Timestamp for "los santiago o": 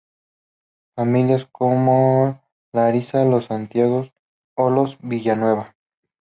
3.23-4.71